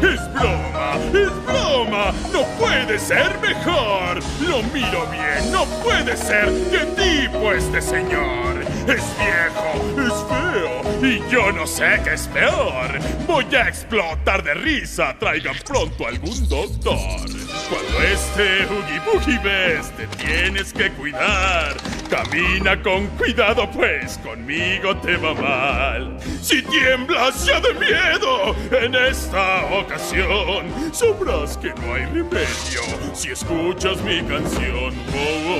Es 0.00 0.32
broma, 0.32 0.96
es 1.12 1.44
broma. 1.46 2.12
No 2.32 2.42
puede 2.58 2.98
ser 2.98 3.38
mejor. 3.40 4.20
Lo 4.46 4.62
miro 4.72 5.06
bien. 5.10 5.50
No 5.50 5.64
puede 5.82 6.16
ser. 6.16 6.48
¿Qué 6.70 6.86
tipo 6.94 7.52
este 7.52 7.80
señor? 7.80 8.60
Es 8.86 9.02
viejo, 9.18 10.02
es 10.06 10.14
feo 10.28 10.84
y 11.02 11.30
yo 11.30 11.50
no 11.52 11.66
sé 11.66 12.00
qué 12.04 12.14
es 12.14 12.28
peor. 12.28 12.98
Voy 13.26 13.46
a 13.54 13.68
explotar 13.68 14.44
de 14.44 14.54
risa. 14.54 15.16
Traigan 15.18 15.56
pronto 15.66 16.06
algún 16.06 16.48
doctor. 16.48 17.43
Cuando 17.74 18.02
este 18.02 18.66
Oogie 18.66 19.00
Boogie 19.00 19.38
ves, 19.42 19.90
te 19.96 20.06
tienes 20.24 20.72
que 20.72 20.92
cuidar. 20.92 21.74
Camina 22.08 22.80
con 22.80 23.08
cuidado, 23.16 23.68
pues 23.68 24.16
conmigo 24.18 24.96
te 24.98 25.16
va 25.16 25.34
mal. 25.34 26.16
Si 26.40 26.62
tiemblas 26.62 27.44
ya 27.44 27.58
de 27.58 27.74
miedo 27.74 28.54
en 28.80 28.94
esta 28.94 29.64
ocasión, 29.74 30.72
sabrás 30.92 31.56
que 31.56 31.74
no 31.74 31.94
hay 31.94 32.04
remedio 32.04 32.82
si 33.12 33.30
escuchas 33.30 34.00
mi 34.02 34.22
canción. 34.22 34.94
Oh, 35.12 35.58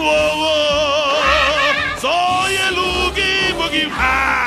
oh. 0.00 1.20
Soy 2.00 2.54
el 2.54 2.78
Oogie 2.78 3.52
Boogie. 3.54 4.37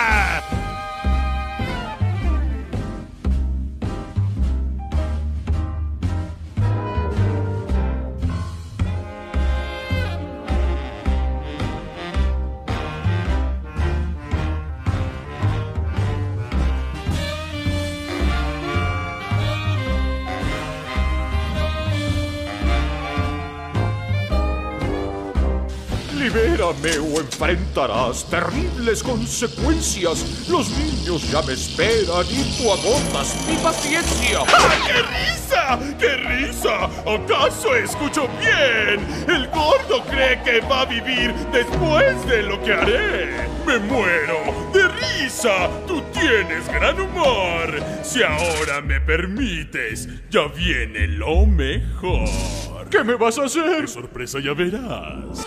Libérame 26.34 26.98
o 26.98 27.20
enfrentarás 27.20 28.24
terribles 28.30 29.04
consecuencias. 29.04 30.48
Los 30.48 30.70
niños 30.78 31.30
ya 31.30 31.42
me 31.42 31.52
esperan 31.52 32.26
y 32.30 32.58
tú 32.58 32.72
agotas 32.72 33.36
mi 33.50 33.58
paciencia. 33.58 34.40
¡Ah, 34.48 34.78
¡Qué 34.88 35.02
risa! 35.02 35.80
¡Qué 36.00 36.16
risa! 36.16 36.86
¿Acaso 36.86 37.76
escucho 37.76 38.30
bien? 38.40 39.06
El 39.28 39.50
gordo 39.50 40.06
cree 40.10 40.42
que 40.44 40.62
va 40.62 40.82
a 40.82 40.86
vivir 40.86 41.34
después 41.52 42.26
de 42.26 42.44
lo 42.44 42.64
que 42.64 42.74
haré. 42.76 43.50
¡Me 43.66 43.80
muero 43.80 44.72
de 44.74 44.88
risa! 44.88 45.70
¡Tú 45.86 46.02
tienes 46.14 46.66
gran 46.68 46.98
humor! 46.98 47.84
Si 48.04 48.24
ahora 48.24 48.80
me 48.80 49.02
permites, 49.02 50.08
ya 50.30 50.48
viene 50.48 51.10
lo 51.10 51.46
mejor. 51.46 52.90
¿Qué 52.90 53.04
me 53.04 53.16
vas 53.16 53.38
a 53.38 53.44
hacer? 53.44 53.90
sorpresa 53.90 54.40
ya 54.40 54.54
verás. 54.54 55.46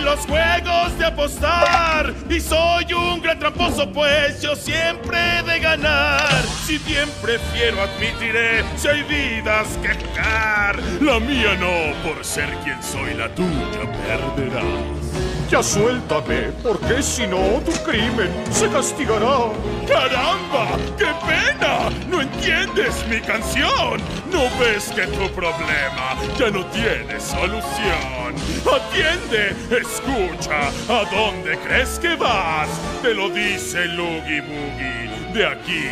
Los 0.00 0.20
juegos 0.26 0.98
de 0.98 1.06
apostar. 1.06 2.12
Y 2.28 2.40
soy 2.40 2.92
un 2.92 3.20
gran 3.20 3.38
tramposo, 3.38 3.90
pues 3.92 4.40
yo 4.42 4.54
siempre 4.56 5.18
he 5.38 5.42
de 5.42 5.58
ganar. 5.60 6.42
Si 6.64 6.78
bien 6.78 7.08
prefiero 7.22 7.82
admitiré, 7.82 8.64
si 8.76 8.88
hay 8.88 9.02
vidas 9.02 9.68
que 9.82 9.94
jugar, 9.94 10.78
la 11.00 11.20
mía 11.20 11.54
no, 11.58 11.94
por 12.02 12.24
ser 12.24 12.48
quien 12.64 12.82
soy, 12.82 13.14
la 13.14 13.28
tuya 13.34 13.90
perderás. 14.06 15.03
Ya 15.50 15.62
suéltame, 15.62 16.50
porque 16.62 17.02
si 17.02 17.26
no, 17.26 17.60
tu 17.64 17.72
crimen 17.84 18.30
se 18.50 18.66
castigará. 18.68 19.50
¡Caramba! 19.86 20.76
¡Qué 20.98 21.06
pena! 21.26 21.90
¿No 22.08 22.22
entiendes 22.22 23.04
mi 23.08 23.20
canción? 23.20 24.00
¿No 24.32 24.44
ves 24.58 24.90
que 24.94 25.06
tu 25.06 25.28
problema 25.34 26.16
ya 26.38 26.50
no 26.50 26.64
tiene 26.66 27.20
solución? 27.20 28.34
Atiende, 28.64 29.54
escucha, 29.70 30.68
¿a 30.88 31.04
dónde 31.14 31.58
crees 31.58 31.98
que 32.00 32.16
vas? 32.16 32.68
Te 33.02 33.14
lo 33.14 33.28
dice 33.28 33.80
Oogie 33.98 34.40
Boogie, 34.40 35.10
de 35.34 35.46
aquí 35.46 35.84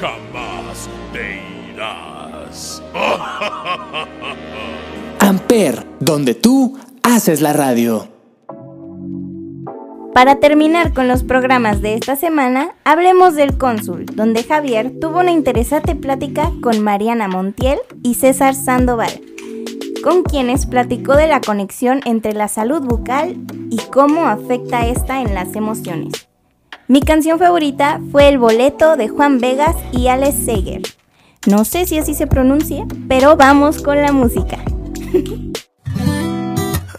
jamás 0.00 0.88
te 1.12 1.40
irás. 1.72 2.82
Amper, 5.20 5.86
donde 6.00 6.34
tú 6.34 6.76
haces 7.02 7.40
la 7.40 7.52
radio. 7.52 8.08
Para 10.18 10.40
terminar 10.40 10.94
con 10.94 11.06
los 11.06 11.22
programas 11.22 11.80
de 11.80 11.94
esta 11.94 12.16
semana, 12.16 12.70
hablemos 12.82 13.36
del 13.36 13.56
cónsul, 13.56 14.04
donde 14.04 14.42
Javier 14.42 14.94
tuvo 15.00 15.20
una 15.20 15.30
interesante 15.30 15.94
plática 15.94 16.50
con 16.60 16.80
Mariana 16.80 17.28
Montiel 17.28 17.78
y 18.02 18.14
César 18.14 18.56
Sandoval, 18.56 19.20
con 20.02 20.24
quienes 20.24 20.66
platicó 20.66 21.14
de 21.14 21.28
la 21.28 21.40
conexión 21.40 22.00
entre 22.04 22.32
la 22.32 22.48
salud 22.48 22.80
bucal 22.80 23.36
y 23.70 23.76
cómo 23.92 24.26
afecta 24.26 24.88
esta 24.88 25.20
en 25.20 25.34
las 25.34 25.54
emociones. 25.54 26.26
Mi 26.88 27.00
canción 27.00 27.38
favorita 27.38 28.00
fue 28.10 28.28
El 28.28 28.38
boleto 28.38 28.96
de 28.96 29.06
Juan 29.06 29.38
Vegas 29.38 29.76
y 29.92 30.08
Alex 30.08 30.34
Seger. 30.34 30.82
No 31.46 31.64
sé 31.64 31.86
si 31.86 31.96
así 31.96 32.14
se 32.14 32.26
pronuncia, 32.26 32.84
pero 33.06 33.36
vamos 33.36 33.80
con 33.80 34.02
la 34.02 34.10
música. 34.10 34.58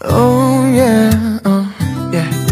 Oh 0.08 0.64
yeah, 0.72 1.42
oh 1.44 1.66
yeah. 2.10 2.49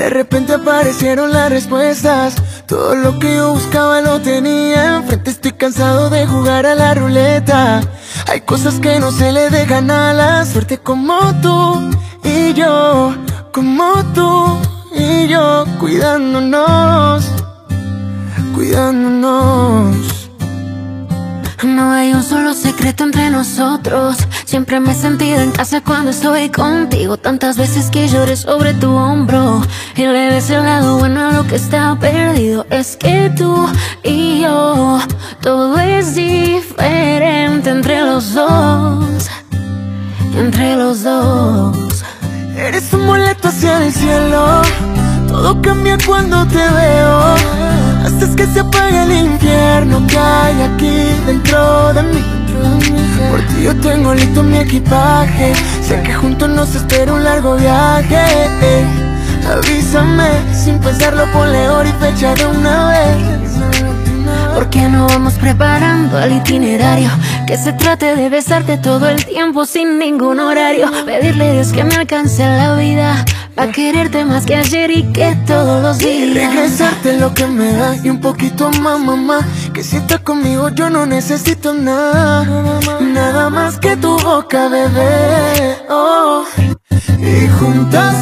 De 0.00 0.08
repente 0.08 0.54
aparecieron 0.54 1.30
las 1.30 1.50
respuestas. 1.50 2.34
Todo 2.66 2.94
lo 2.94 3.18
que 3.18 3.36
yo 3.36 3.52
buscaba 3.52 4.00
lo 4.00 4.18
tenía 4.22 4.96
enfrente. 4.96 5.30
Estoy 5.30 5.52
cansado 5.52 6.08
de 6.08 6.26
jugar 6.26 6.64
a 6.64 6.74
la 6.74 6.94
ruleta. 6.94 7.82
Hay 8.26 8.40
cosas 8.40 8.80
que 8.80 8.98
no 8.98 9.12
se 9.12 9.30
le 9.30 9.50
dejan 9.50 9.90
a 9.90 10.14
la 10.14 10.46
suerte 10.46 10.78
como 10.78 11.18
tú 11.42 11.90
y 12.24 12.54
yo, 12.54 13.14
como 13.52 14.02
tú 14.14 14.58
y 14.96 15.28
yo, 15.28 15.66
cuidándonos, 15.78 17.30
cuidándonos. 18.54 20.19
No 21.62 21.92
hay 21.92 22.14
un 22.14 22.22
solo 22.22 22.54
secreto 22.54 23.04
entre 23.04 23.28
nosotros. 23.28 24.16
Siempre 24.46 24.80
me 24.80 24.92
he 24.92 24.94
sentido 24.94 25.40
en 25.40 25.50
casa 25.50 25.82
cuando 25.82 26.10
estoy 26.10 26.48
contigo. 26.48 27.18
Tantas 27.18 27.58
veces 27.58 27.90
que 27.90 28.08
lloré 28.08 28.36
sobre 28.36 28.72
tu 28.72 28.90
hombro. 28.90 29.60
Y 29.94 30.02
le 30.06 30.30
ves 30.30 30.48
el 30.48 30.62
lado 30.64 30.98
bueno 30.98 31.28
a 31.28 31.32
lo 31.32 31.46
que 31.46 31.56
está 31.56 31.94
perdido. 32.00 32.66
Es 32.70 32.96
que 32.96 33.30
tú 33.36 33.68
y 34.02 34.40
yo, 34.40 35.00
todo 35.42 35.78
es 35.78 36.14
diferente 36.14 37.68
entre 37.68 38.00
los 38.06 38.32
dos. 38.32 39.28
Entre 40.34 40.76
los 40.76 41.02
dos. 41.02 41.76
Eres 42.56 42.90
un 42.94 43.06
boleto 43.06 43.48
hacia 43.48 43.84
el 43.84 43.92
cielo. 43.92 44.62
Todo 45.28 45.60
cambia 45.60 45.98
cuando 46.06 46.46
te 46.46 46.56
veo. 46.56 47.79
Haces 48.16 48.34
que 48.34 48.46
se 48.46 48.60
apague 48.60 49.02
el 49.04 49.12
infierno 49.12 50.04
que 50.08 50.18
hay 50.18 50.62
aquí 50.62 51.24
dentro 51.26 51.92
de 51.92 52.02
mí. 52.02 52.22
Por 53.30 53.60
yo 53.62 53.74
tengo 53.76 54.14
listo 54.14 54.42
mi 54.42 54.58
equipaje. 54.58 55.52
Sé 55.80 56.02
que 56.02 56.12
juntos 56.12 56.48
nos 56.48 56.74
espera 56.74 57.12
un 57.12 57.22
largo 57.22 57.56
viaje. 57.56 58.84
Avísame, 59.48 60.28
sin 60.52 60.78
pensarlo 60.80 61.24
ponle 61.32 61.68
hora 61.68 61.88
y 61.88 61.92
fecha 61.92 62.34
de 62.34 62.46
una 62.46 62.88
vez. 62.90 63.50
¿Por 64.54 64.68
qué 64.70 64.88
no 64.88 65.06
vamos 65.06 65.34
preparando 65.34 66.18
el 66.18 66.32
itinerario? 66.32 67.10
Que 67.46 67.56
se 67.56 67.72
trate 67.72 68.16
de 68.16 68.28
besarte 68.28 68.76
todo 68.76 69.08
el 69.08 69.24
tiempo 69.24 69.64
sin 69.64 69.98
ningún 69.98 70.40
horario. 70.40 70.90
Pedirle 71.06 71.50
a 71.50 71.52
Dios 71.52 71.72
que 71.72 71.84
me 71.84 71.94
alcance 71.94 72.44
la 72.44 72.74
vida. 72.74 73.24
Pa' 73.60 73.70
quererte 73.72 74.24
más 74.24 74.46
que 74.46 74.56
ayer 74.56 74.90
y 74.90 75.12
que 75.12 75.36
todos 75.46 75.82
los 75.82 76.00
Y 76.00 76.32
días. 76.32 76.34
regresarte 76.34 77.18
lo 77.18 77.34
que 77.34 77.46
me 77.46 77.70
da 77.74 77.94
y 77.94 78.08
un 78.08 78.18
poquito 78.18 78.70
más, 78.80 78.98
mamá. 78.98 79.46
Que 79.74 79.84
si 79.84 79.98
estás 79.98 80.20
conmigo 80.20 80.70
yo 80.70 80.88
no 80.88 81.04
necesito 81.04 81.74
nada. 81.74 82.46
Nada 83.02 83.50
más 83.50 83.76
que 83.78 83.98
tu 83.98 84.18
boca, 84.18 84.68
bebé. 84.68 85.76
Oh. 85.90 86.42
Y 87.18 87.48
juntas 87.58 88.14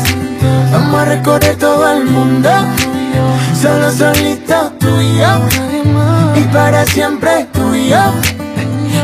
vamos 0.73 1.03
a 1.03 1.05
recorrer 1.05 1.55
todo 1.55 1.89
el 1.93 2.05
mundo. 2.07 2.51
Solo 3.63 3.93
solito 3.93 4.73
tú 4.81 4.89
y 5.01 5.19
yo. 5.19 5.33
Y 6.35 6.43
para 6.53 6.85
siempre 6.85 7.47
tú 7.53 7.75
y 7.77 7.91
yo. 7.91 8.13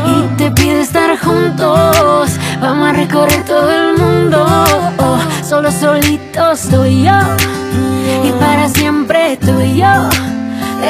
Y 0.05 0.35
te 0.35 0.51
pido 0.51 0.81
estar 0.81 1.17
juntos. 1.17 2.29
Vamos 2.59 2.89
a 2.89 2.91
recorrer 2.91 3.41
todo 3.45 3.71
el 3.71 3.97
mundo. 3.97 5.04
Solo 5.47 5.71
solitos 5.71 6.61
tú 6.71 6.85
y 6.85 7.03
yo. 7.03 7.19
Y 8.23 8.31
para 8.39 8.67
siempre 8.67 9.37
tú 9.37 9.61
y 9.61 9.77
yo. 9.77 10.09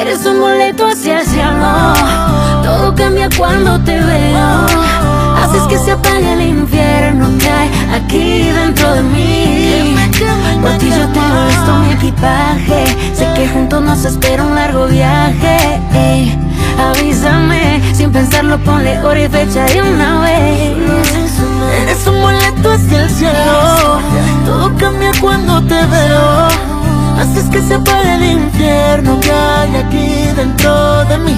Eres 0.00 0.24
un 0.24 0.40
boleto 0.40 0.86
hacia 0.86 1.20
el 1.20 1.26
cielo. 1.26 1.92
Todo 2.62 2.94
cambia 2.94 3.28
cuando 3.36 3.78
te 3.80 4.00
veo. 4.00 4.66
Haces 5.42 5.62
que 5.68 5.78
se 5.78 5.92
apague 5.92 6.32
el 6.32 6.40
infierno 6.40 7.28
que 7.38 7.50
hay 7.50 7.70
aquí 7.94 8.50
dentro 8.50 8.94
de 8.94 9.02
mí. 9.02 9.94
Por 10.62 10.72
ti 10.78 10.88
yo 10.88 11.06
tengo 11.08 11.46
listo 11.48 11.74
mi 11.74 11.92
equipaje. 11.92 12.86
Sé 13.14 13.28
que 13.34 13.48
juntos 13.48 13.82
nos 13.82 14.06
espera 14.06 14.42
un 14.42 14.54
largo 14.54 14.86
viaje. 14.86 15.78
Avísame, 16.78 17.82
sin 17.94 18.10
pensarlo 18.10 18.58
ponle 18.64 18.98
hora 19.00 19.20
y 19.20 19.28
fecha 19.28 19.66
de 19.66 19.82
una 19.82 20.20
vez. 20.20 21.05
Eres 21.82 22.06
un 22.06 22.20
boleto 22.20 22.72
hacia 22.72 23.02
el 23.02 23.10
cielo. 23.10 24.00
Todo 24.44 24.72
cambia 24.76 25.12
cuando 25.20 25.62
te 25.62 25.74
veo. 25.86 26.48
Haces 27.18 27.48
que 27.50 27.60
se 27.62 27.74
apague 27.74 28.14
el 28.14 28.24
infierno 28.24 29.18
que 29.20 29.32
hay 29.32 29.76
aquí 29.76 30.32
dentro 30.36 31.04
de 31.04 31.18
mí. 31.18 31.36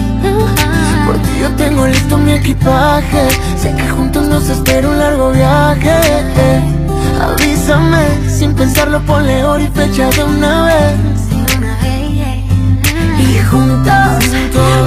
Por 1.06 1.16
ti 1.18 1.30
yo 1.40 1.50
tengo 1.56 1.86
listo 1.86 2.18
mi 2.18 2.32
equipaje. 2.32 3.28
Sé 3.60 3.74
que 3.74 3.88
juntos 3.88 4.26
nos 4.26 4.48
espera 4.48 4.88
un 4.88 4.98
largo 4.98 5.30
viaje. 5.30 5.98
Avísame, 7.20 8.06
sin 8.28 8.54
pensarlo 8.54 9.00
ponle 9.02 9.44
hora 9.44 9.62
y 9.62 9.68
fecha 9.68 10.08
de 10.10 10.24
una 10.24 10.64
vez. 10.64 10.94
Y 13.18 13.38
juntos 13.50 13.92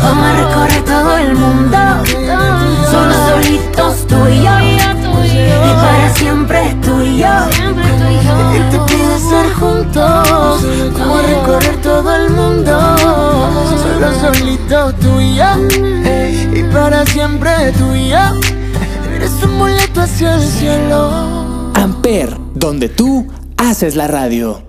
vamos 0.03 0.25
a 0.25 0.33
recorrer 0.33 0.83
todo 0.83 1.17
el 1.17 1.35
mundo. 1.35 1.77
Solo 2.89 3.13
solitos 3.29 4.07
tú 4.07 4.27
y 4.27 4.43
yo. 4.43 4.80
Y 5.47 5.73
para 5.75 6.13
siempre 6.15 6.75
tú 6.81 7.01
y 7.01 7.17
yo. 7.17 7.27
Y 8.55 8.59
te 8.71 8.79
pido 8.87 9.19
ser 9.19 9.53
juntos. 9.53 10.65
A 10.99 11.21
recorrer 11.27 11.81
todo 11.81 12.15
el 12.15 12.29
mundo. 12.31 12.71
Solo 13.83 14.13
solito 14.19 14.93
tú 14.95 15.19
y 15.19 15.35
yo. 15.35 15.51
Y 16.53 16.63
para 16.73 17.05
siempre 17.05 17.51
tú 17.77 17.93
y 17.95 18.09
yo. 18.09 18.17
amuleto 19.43 20.01
hacia 20.01 20.35
el 20.35 20.41
cielo. 20.41 21.71
Amper, 21.75 22.35
donde 22.53 22.89
tú 22.89 23.27
haces 23.57 23.95
la 23.95 24.07
radio. 24.07 24.63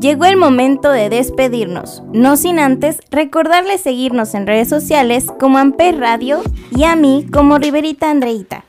Llegó 0.00 0.26
el 0.26 0.36
momento 0.36 0.90
de 0.90 1.08
despedirnos, 1.08 2.02
no 2.12 2.36
sin 2.36 2.58
antes 2.58 2.98
recordarles 3.10 3.80
seguirnos 3.80 4.34
en 4.34 4.46
redes 4.46 4.68
sociales 4.68 5.26
como 5.40 5.56
Amper 5.56 5.98
Radio 5.98 6.42
y 6.70 6.84
a 6.84 6.96
mí 6.96 7.26
como 7.32 7.56
Riverita 7.56 8.10
Andreita. 8.10 8.64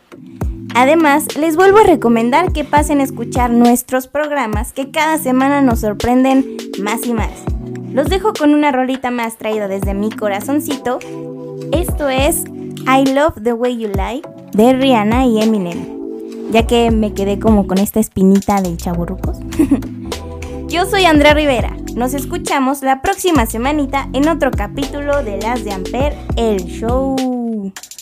Además, 0.75 1.35
les 1.37 1.55
vuelvo 1.55 1.79
a 1.79 1.83
recomendar 1.83 2.53
que 2.53 2.63
pasen 2.63 2.99
a 2.99 3.03
escuchar 3.03 3.51
nuestros 3.51 4.07
programas 4.07 4.73
que 4.73 4.91
cada 4.91 5.17
semana 5.17 5.61
nos 5.61 5.79
sorprenden 5.79 6.57
más 6.81 7.05
y 7.05 7.13
más. 7.13 7.31
Los 7.91 8.09
dejo 8.09 8.33
con 8.33 8.53
una 8.53 8.71
rolita 8.71 9.09
más 9.11 9.37
traída 9.37 9.67
desde 9.67 9.93
mi 9.93 10.11
corazoncito. 10.11 10.99
Esto 11.71 12.09
es 12.09 12.43
I 12.85 13.11
Love 13.13 13.41
the 13.43 13.53
Way 13.53 13.77
You 13.77 13.89
Lie 13.89 14.21
de 14.53 14.73
Rihanna 14.73 15.25
y 15.25 15.41
Eminem. 15.41 15.97
Ya 16.51 16.65
que 16.65 16.91
me 16.91 17.13
quedé 17.13 17.39
como 17.39 17.67
con 17.67 17.77
esta 17.77 17.99
espinita 17.99 18.61
de 18.61 18.77
chaburrucos. 18.77 19.39
Yo 20.67 20.85
soy 20.85 21.05
Andrea 21.05 21.33
Rivera. 21.33 21.75
Nos 21.95 22.13
escuchamos 22.13 22.83
la 22.83 23.01
próxima 23.01 23.45
semanita 23.45 24.09
en 24.13 24.27
otro 24.27 24.51
capítulo 24.51 25.23
de 25.23 25.37
Las 25.41 25.63
de 25.63 25.71
Amper, 25.71 26.15
el 26.35 26.65
show. 26.65 27.15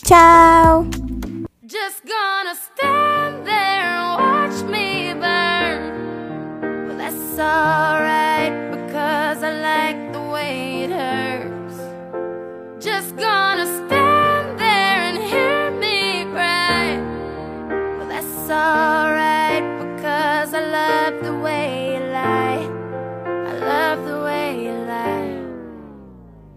Chao. 0.04 0.86
Just 1.82 2.06
gonna 2.06 2.54
stand 2.54 3.46
there 3.46 3.88
and 4.00 4.08
watch 4.24 4.58
me 4.74 5.12
burn. 5.12 5.80
Well, 6.86 6.96
that's 6.96 7.38
alright 7.38 8.54
because 8.70 9.42
I 9.42 9.52
like 9.70 10.12
the 10.14 10.22
way 10.22 10.84
it 10.84 10.90
hurts. 10.90 11.76
Just 12.82 13.14
gonna 13.16 13.66
stand 13.66 14.58
there 14.58 14.98
and 15.08 15.18
hear 15.18 15.70
me 15.72 16.24
cry. 16.32 16.96
Well, 17.98 18.08
that's 18.08 18.50
alright 18.50 19.66
because 19.78 20.54
I 20.54 20.62
love 20.80 21.22
the 21.22 21.34
way 21.44 21.94
you 21.94 22.00
lie. 22.20 22.64
I 23.50 23.52
love 23.74 23.98
the 24.06 24.18
way 24.22 24.64
you 24.64 24.72
lie. 24.94 25.42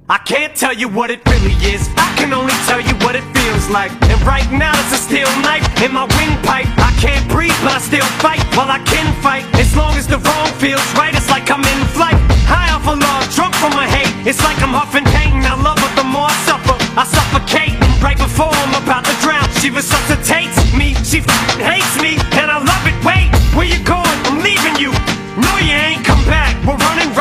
I 0.08 0.18
can't 0.20 0.56
tell 0.56 0.74
you 0.74 0.88
what 0.88 1.12
it 1.12 1.20
really 1.28 1.58
is. 1.74 1.99
Can 2.20 2.34
only 2.34 2.54
tell 2.68 2.82
you 2.84 2.94
what 3.00 3.16
it 3.16 3.24
feels 3.32 3.70
like. 3.70 3.92
And 4.12 4.20
right 4.28 4.46
now 4.52 4.76
it's 4.76 4.92
a 4.92 5.00
steel 5.00 5.32
knife 5.40 5.64
in 5.82 5.94
my 5.94 6.04
windpipe. 6.20 6.68
I 6.76 6.92
can't 7.00 7.24
breathe, 7.32 7.56
but 7.64 7.72
I 7.72 7.80
still 7.80 8.06
fight. 8.20 8.44
While 8.60 8.70
I 8.70 8.80
can 8.84 9.08
fight, 9.24 9.48
as 9.56 9.72
long 9.76 9.96
as 9.96 10.06
the 10.06 10.20
wrong 10.20 10.48
feels 10.60 10.84
right, 11.00 11.16
it's 11.16 11.30
like 11.30 11.50
I'm 11.50 11.64
in 11.64 11.82
flight. 11.96 12.20
High 12.44 12.76
off 12.76 12.84
of 12.92 13.00
love, 13.00 13.24
drunk 13.32 13.56
from 13.56 13.72
my 13.72 13.88
hate. 13.88 14.12
It's 14.28 14.44
like 14.44 14.60
I'm 14.60 14.76
huffing 14.76 15.08
pain. 15.16 15.48
I 15.48 15.56
love 15.56 15.80
her 15.80 15.92
the 15.96 16.04
more 16.04 16.28
I 16.28 16.36
suffer. 16.44 16.76
I 17.00 17.08
suffocate 17.08 17.80
right 18.04 18.20
before 18.20 18.52
I'm 18.52 18.76
about 18.76 19.08
to 19.08 19.16
drown. 19.24 19.48
She 19.64 19.72
resuscitates 19.72 20.60
me. 20.76 21.00
She 21.08 21.24
hates 21.64 21.96
me, 22.04 22.20
and 22.36 22.52
I 22.52 22.60
love 22.60 22.84
it. 22.84 23.00
Wait, 23.08 23.32
where 23.56 23.66
you 23.66 23.80
going? 23.88 24.20
I'm 24.28 24.44
leaving 24.44 24.76
you. 24.76 24.92
No, 25.40 25.52
you 25.64 25.72
ain't 25.72 26.04
come 26.04 26.20
back. 26.28 26.52
We're 26.68 26.76
running 26.76 27.16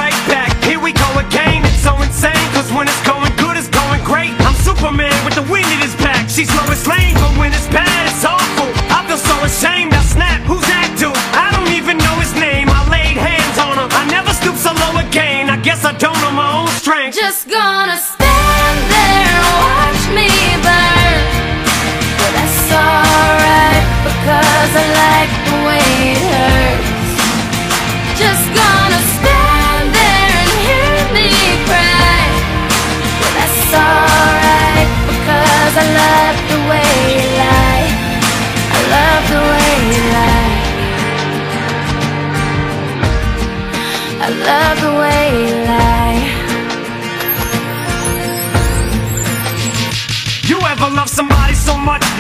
Superman 4.79 5.25
with 5.25 5.35
the 5.35 5.43
wind 5.51 5.67
in 5.73 5.81
his 5.81 5.97
back. 5.97 6.31
She's 6.31 6.49
Lois 6.55 6.87
Lane, 6.87 7.15
but 7.15 7.37
when 7.37 7.53
it's 7.53 7.67
bad, 7.67 8.07
it's 8.07 8.25
awful. 8.25 8.71
I 8.95 9.05
feel 9.09 9.19
so 9.19 9.35
ashamed. 9.43 9.93
I 9.93 10.03
snap. 10.03 10.41
Who's 10.47 10.63
that 10.71 10.95
dude? 10.95 11.11
I 11.35 11.51
don't 11.51 11.75
even 11.75 11.99
know 11.99 12.15
his 12.23 12.33
name. 12.39 12.69
I 12.71 12.87
laid 12.87 13.19
hands 13.19 13.59
on 13.59 13.75
him. 13.75 13.91
I 13.91 14.07
never 14.07 14.31
stoop 14.31 14.55
so 14.55 14.71
low 14.71 15.03
again. 15.03 15.51
I 15.51 15.57
guess 15.57 15.85
I 15.85 15.99
don't 15.99 16.15
know 16.23 16.31
my 16.31 16.63
own 16.63 16.69
strength. 16.69 17.17
Just 17.17 17.49
gonna 17.49 17.99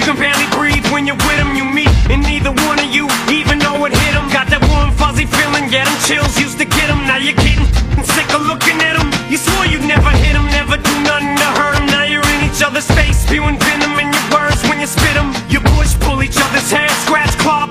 can 0.08 0.16
barely 0.16 0.48
breathe 0.56 0.88
when 0.88 1.04
you're 1.04 1.20
with 1.28 1.36
them? 1.36 1.52
You 1.52 1.68
meet, 1.68 1.92
and 2.08 2.24
neither 2.24 2.48
one 2.64 2.80
of 2.80 2.88
you 2.88 3.04
even 3.28 3.60
know 3.60 3.76
it 3.84 3.92
hit 3.92 4.14
them. 4.16 4.24
Got 4.32 4.48
that 4.48 4.64
warm, 4.72 4.88
fuzzy 4.96 5.28
feeling, 5.28 5.68
yeah, 5.68 5.84
them 5.84 5.98
chills 6.08 6.32
used 6.40 6.56
to 6.56 6.64
get 6.64 6.88
them. 6.88 7.04
Now 7.04 7.20
you're 7.20 7.36
getting 7.36 7.68
sick 8.16 8.28
of 8.32 8.40
looking 8.48 8.80
at 8.80 8.96
them. 8.96 9.12
You 9.28 9.36
swore 9.36 9.68
you'd 9.68 9.84
never 9.84 10.08
hit 10.24 10.32
them, 10.32 10.48
never 10.48 10.80
do 10.80 10.94
nothing 11.04 11.36
to 11.36 11.48
hurt 11.60 11.76
them. 11.76 11.86
Now 11.92 12.08
you're 12.08 12.24
in 12.24 12.40
each 12.48 12.64
other's 12.64 12.88
face, 12.96 13.20
spewing 13.20 13.60
venom 13.60 14.00
in 14.00 14.08
your 14.08 14.26
words 14.32 14.64
when 14.64 14.80
you 14.80 14.88
spit 14.88 15.12
them. 15.12 15.28
You 15.52 15.60
push, 15.76 15.92
pull 16.00 16.24
each 16.24 16.40
other's 16.40 16.72
hair, 16.72 16.88
scratch, 17.04 17.36
claw, 17.44 17.67